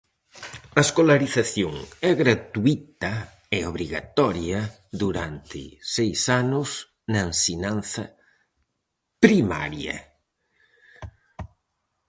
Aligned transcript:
A 0.79 0.79
escolarización 0.87 1.73
é 2.09 2.11
gratuíta 2.21 3.13
e 3.57 3.59
obrigatoria 3.71 4.59
durante 5.03 5.61
seis 5.95 6.19
anos 6.41 6.69
na 7.11 7.19
ensinanza 7.29 8.03
primaria. 9.23 9.97